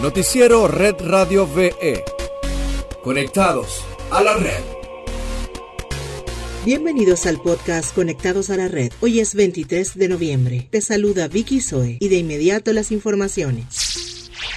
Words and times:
Noticiero 0.00 0.66
Red 0.66 0.94
Radio 1.00 1.46
VE. 1.46 2.02
Conectados 3.04 3.84
a 4.10 4.22
la 4.22 4.34
red. 4.34 4.62
Bienvenidos 6.64 7.26
al 7.26 7.38
podcast 7.38 7.94
Conectados 7.94 8.48
a 8.48 8.56
la 8.56 8.68
Red. 8.68 8.92
Hoy 9.02 9.20
es 9.20 9.34
23 9.34 9.98
de 9.98 10.08
noviembre. 10.08 10.68
Te 10.70 10.80
saluda 10.80 11.28
Vicky 11.28 11.60
Zoe 11.60 11.98
y 12.00 12.08
de 12.08 12.16
inmediato 12.16 12.72
las 12.72 12.92
informaciones. 12.92 14.09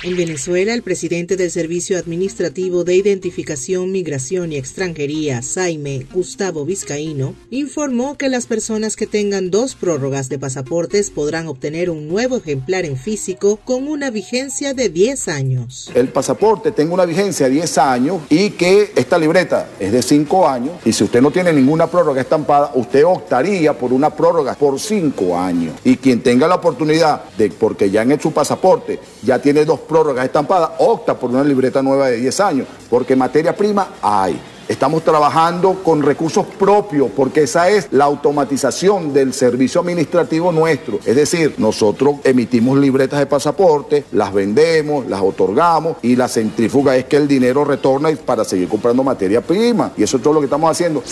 En 0.05 0.17
Venezuela, 0.17 0.73
el 0.73 0.83
presidente 0.83 1.37
del 1.37 1.49
Servicio 1.49 1.97
Administrativo 1.97 2.83
de 2.83 2.93
Identificación, 2.93 3.89
Migración 3.93 4.51
y 4.51 4.57
Extranjería, 4.57 5.41
Saime 5.41 6.05
Gustavo 6.11 6.65
Vizcaíno, 6.65 7.35
informó 7.49 8.17
que 8.17 8.27
las 8.27 8.45
personas 8.45 8.97
que 8.97 9.07
tengan 9.07 9.49
dos 9.49 9.75
prórrogas 9.75 10.27
de 10.27 10.37
pasaportes 10.37 11.09
podrán 11.09 11.47
obtener 11.47 11.89
un 11.89 12.09
nuevo 12.09 12.35
ejemplar 12.35 12.83
en 12.83 12.97
físico 12.97 13.61
con 13.63 13.87
una 13.87 14.09
vigencia 14.09 14.73
de 14.73 14.89
10 14.89 15.29
años. 15.29 15.89
El 15.95 16.09
pasaporte 16.09 16.73
tenga 16.73 16.95
una 16.95 17.05
vigencia 17.05 17.45
de 17.45 17.53
10 17.53 17.77
años 17.77 18.23
y 18.29 18.49
que 18.49 18.91
esta 18.97 19.17
libreta 19.17 19.69
es 19.79 19.93
de 19.93 20.01
5 20.01 20.49
años 20.49 20.73
y 20.83 20.91
si 20.91 21.05
usted 21.05 21.21
no 21.21 21.31
tiene 21.31 21.53
ninguna 21.53 21.87
prórroga 21.87 22.19
estampada, 22.19 22.71
usted 22.75 23.05
optaría 23.05 23.71
por 23.71 23.93
una 23.93 24.09
prórroga 24.09 24.53
por 24.55 24.77
5 24.77 25.37
años. 25.39 25.75
Y 25.85 25.95
quien 25.95 26.21
tenga 26.21 26.45
la 26.45 26.55
oportunidad 26.55 27.23
de, 27.37 27.49
porque 27.51 27.89
ya 27.89 28.01
en 28.01 28.19
su 28.19 28.33
pasaporte 28.33 28.99
ya 29.23 29.39
tiene 29.39 29.63
dos 29.63 29.79
prórrogas 29.79 29.92
estampadas, 30.23 30.71
opta 30.79 31.17
por 31.17 31.29
una 31.29 31.43
libreta 31.43 31.81
nueva 31.81 32.07
de 32.07 32.17
10 32.17 32.39
años, 32.39 32.67
porque 32.89 33.15
materia 33.15 33.55
prima 33.55 33.87
hay. 34.01 34.39
Estamos 34.67 35.03
trabajando 35.03 35.83
con 35.83 36.01
recursos 36.01 36.45
propios 36.45 37.09
porque 37.13 37.43
esa 37.43 37.69
es 37.69 37.89
la 37.91 38.05
automatización 38.05 39.11
del 39.13 39.33
servicio 39.33 39.81
administrativo 39.81 40.53
nuestro. 40.53 40.99
Es 41.05 41.17
decir, 41.17 41.55
nosotros 41.57 42.15
emitimos 42.23 42.77
libretas 42.77 43.19
de 43.19 43.25
pasaporte, 43.25 44.05
las 44.13 44.33
vendemos, 44.33 45.05
las 45.07 45.21
otorgamos 45.21 45.97
y 46.01 46.15
la 46.15 46.29
centrífuga 46.29 46.95
es 46.95 47.05
que 47.05 47.17
el 47.17 47.27
dinero 47.27 47.65
retorna 47.65 48.09
para 48.25 48.45
seguir 48.45 48.69
comprando 48.69 49.03
materia 49.03 49.41
prima. 49.41 49.91
Y 49.97 50.03
eso 50.03 50.15
es 50.15 50.23
todo 50.23 50.35
lo 50.35 50.39
que 50.39 50.45
estamos 50.45 50.71
haciendo. 50.71 51.03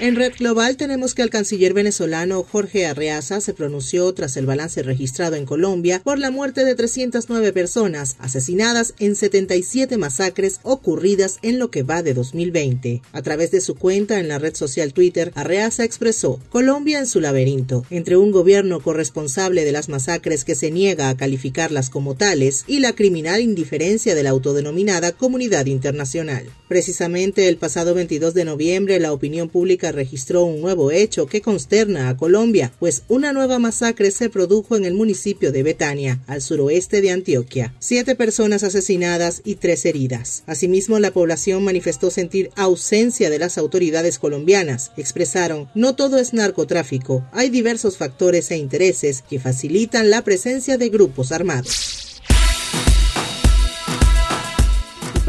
En 0.00 0.16
Red 0.16 0.32
Global 0.40 0.76
tenemos 0.76 1.14
que 1.14 1.22
el 1.22 1.30
canciller 1.30 1.72
venezolano 1.72 2.42
Jorge 2.42 2.84
Arreaza 2.84 3.40
se 3.40 3.54
pronunció 3.54 4.12
tras 4.12 4.36
el 4.36 4.44
balance 4.44 4.82
registrado 4.82 5.36
en 5.36 5.46
Colombia 5.46 6.02
por 6.02 6.18
la 6.18 6.32
muerte 6.32 6.64
de 6.64 6.74
309 6.74 7.52
personas 7.52 8.16
asesinadas 8.18 8.94
en 8.98 9.14
77 9.14 9.96
masacres 9.96 10.58
ocurridas 10.64 11.38
en 11.42 11.60
lo 11.60 11.70
que 11.70 11.84
va 11.84 12.02
de 12.02 12.12
2020. 12.12 13.02
A 13.12 13.22
través 13.22 13.52
de 13.52 13.60
su 13.60 13.76
cuenta 13.76 14.18
en 14.18 14.26
la 14.26 14.40
red 14.40 14.56
social 14.56 14.92
Twitter, 14.92 15.30
Arreaza 15.36 15.84
expresó 15.84 16.40
Colombia 16.48 16.98
en 16.98 17.06
su 17.06 17.20
laberinto, 17.20 17.86
entre 17.88 18.16
un 18.16 18.32
gobierno 18.32 18.80
corresponsable 18.80 19.64
de 19.64 19.70
las 19.70 19.88
masacres 19.88 20.44
que 20.44 20.56
se 20.56 20.72
niega 20.72 21.08
a 21.08 21.16
calificarlas 21.16 21.88
como 21.88 22.16
tales 22.16 22.64
y 22.66 22.80
la 22.80 22.94
criminal 22.94 23.40
indiferencia 23.40 24.16
de 24.16 24.24
la 24.24 24.30
autodenominada 24.30 25.12
comunidad 25.12 25.66
internacional. 25.66 26.50
Precisamente 26.66 27.46
el 27.46 27.58
pasado 27.58 27.94
22 27.94 28.34
de 28.34 28.44
noviembre 28.44 28.98
la 28.98 29.12
opinión 29.12 29.48
pública 29.48 29.83
registró 29.92 30.44
un 30.44 30.60
nuevo 30.60 30.90
hecho 30.90 31.26
que 31.26 31.40
consterna 31.40 32.08
a 32.08 32.16
Colombia, 32.16 32.72
pues 32.78 33.02
una 33.08 33.32
nueva 33.32 33.58
masacre 33.58 34.10
se 34.10 34.30
produjo 34.30 34.76
en 34.76 34.84
el 34.84 34.94
municipio 34.94 35.52
de 35.52 35.62
Betania, 35.62 36.20
al 36.26 36.42
suroeste 36.42 37.00
de 37.00 37.10
Antioquia. 37.10 37.74
Siete 37.78 38.14
personas 38.14 38.62
asesinadas 38.62 39.42
y 39.44 39.56
tres 39.56 39.84
heridas. 39.84 40.44
Asimismo, 40.46 40.98
la 40.98 41.12
población 41.12 41.64
manifestó 41.64 42.10
sentir 42.10 42.50
ausencia 42.56 43.30
de 43.30 43.38
las 43.38 43.58
autoridades 43.58 44.18
colombianas. 44.18 44.92
Expresaron, 44.96 45.68
no 45.74 45.94
todo 45.96 46.18
es 46.18 46.34
narcotráfico, 46.34 47.24
hay 47.32 47.50
diversos 47.50 47.96
factores 47.96 48.50
e 48.50 48.56
intereses 48.56 49.22
que 49.28 49.38
facilitan 49.38 50.10
la 50.10 50.22
presencia 50.22 50.78
de 50.78 50.88
grupos 50.88 51.32
armados. 51.32 52.03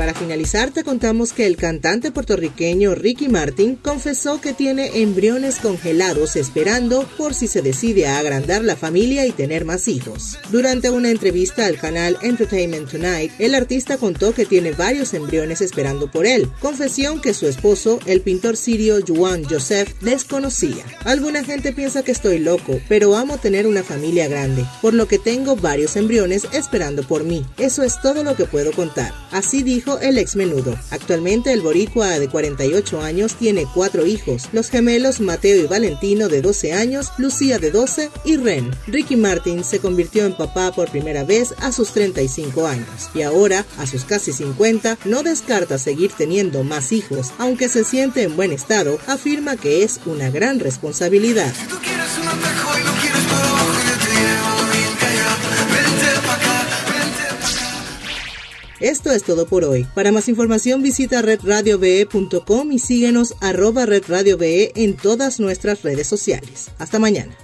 Para 0.05 0.19
finalizar, 0.19 0.69
te 0.69 0.83
contamos 0.83 1.33
que 1.33 1.47
el 1.47 1.57
cantante 1.57 2.11
puertorriqueño 2.11 2.93
Ricky 2.93 3.27
Martin 3.27 3.75
confesó 3.75 4.39
que 4.39 4.53
tiene 4.53 5.01
embriones 5.01 5.55
congelados 5.55 6.35
esperando 6.35 7.09
por 7.17 7.33
si 7.33 7.47
se 7.47 7.63
decide 7.63 8.05
a 8.05 8.19
agrandar 8.19 8.63
la 8.63 8.75
familia 8.75 9.25
y 9.25 9.31
tener 9.31 9.65
más 9.65 9.87
hijos. 9.87 10.37
Durante 10.51 10.91
una 10.91 11.09
entrevista 11.09 11.65
al 11.65 11.79
canal 11.79 12.19
Entertainment 12.21 12.87
Tonight, 12.87 13.31
el 13.39 13.55
artista 13.55 13.97
contó 13.97 14.31
que 14.35 14.45
tiene 14.45 14.73
varios 14.73 15.15
embriones 15.15 15.61
esperando 15.61 16.11
por 16.11 16.27
él, 16.27 16.51
confesión 16.59 17.19
que 17.19 17.33
su 17.33 17.47
esposo, 17.47 17.99
el 18.05 18.21
pintor 18.21 18.57
sirio 18.57 18.99
Juan 19.07 19.43
Joseph, 19.43 19.89
desconocía. 20.01 20.85
Alguna 21.03 21.43
gente 21.43 21.73
piensa 21.73 22.03
que 22.03 22.11
estoy 22.11 22.37
loco, 22.37 22.79
pero 22.87 23.15
amo 23.15 23.39
tener 23.39 23.65
una 23.65 23.81
familia 23.81 24.27
grande, 24.27 24.67
por 24.83 24.93
lo 24.93 25.07
que 25.07 25.17
tengo 25.17 25.55
varios 25.55 25.95
embriones 25.95 26.43
esperando 26.53 27.01
por 27.01 27.23
mí. 27.23 27.43
Eso 27.57 27.81
es 27.81 27.99
todo 28.03 28.23
lo 28.23 28.35
que 28.35 28.45
puedo 28.45 28.71
contar. 28.71 29.11
Así 29.31 29.63
dijo 29.63 29.94
el 29.99 30.17
ex 30.17 30.35
menudo. 30.35 30.77
Actualmente 30.91 31.53
el 31.53 31.61
boricua 31.61 32.19
de 32.19 32.27
48 32.27 33.01
años 33.01 33.35
tiene 33.35 33.65
cuatro 33.73 34.05
hijos, 34.05 34.49
los 34.51 34.69
gemelos 34.69 35.19
Mateo 35.19 35.63
y 35.63 35.67
Valentino 35.67 36.27
de 36.27 36.41
12 36.41 36.73
años, 36.73 37.11
Lucía 37.17 37.59
de 37.59 37.71
12 37.71 38.09
y 38.23 38.37
Ren. 38.37 38.71
Ricky 38.87 39.15
Martin 39.15 39.63
se 39.63 39.79
convirtió 39.79 40.25
en 40.25 40.35
papá 40.35 40.71
por 40.71 40.89
primera 40.89 41.23
vez 41.23 41.53
a 41.59 41.71
sus 41.71 41.91
35 41.91 42.67
años 42.67 43.09
y 43.13 43.21
ahora, 43.21 43.65
a 43.77 43.87
sus 43.87 44.05
casi 44.05 44.31
50, 44.31 44.97
no 45.05 45.23
descarta 45.23 45.77
seguir 45.77 46.11
teniendo 46.17 46.63
más 46.63 46.91
hijos, 46.91 47.31
aunque 47.37 47.69
se 47.69 47.83
siente 47.83 48.23
en 48.23 48.35
buen 48.35 48.51
estado, 48.51 48.99
afirma 49.07 49.55
que 49.57 49.83
es 49.83 49.99
una 50.05 50.29
gran 50.29 50.59
responsabilidad. 50.59 51.53
Esto 58.79 59.11
es 59.11 59.23
todo 59.23 59.47
por 59.47 59.63
hoy. 59.63 59.85
Para 59.95 60.11
más 60.11 60.27
información 60.27 60.81
visita 60.81 61.21
redradiove.com 61.21 62.71
y 62.71 62.79
síguenos 62.79 63.35
arroba 63.41 63.85
redradiove 63.85 64.71
en 64.75 64.95
todas 64.95 65.39
nuestras 65.39 65.83
redes 65.83 66.07
sociales. 66.07 66.71
Hasta 66.79 66.99
mañana. 66.99 67.35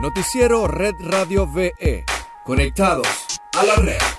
Noticiero 0.00 0.68
Red 0.68 0.94
Radio 1.00 1.46
VE. 1.52 2.04
Conectados 2.44 3.08
a 3.52 3.64
la 3.64 3.74
red. 3.76 4.17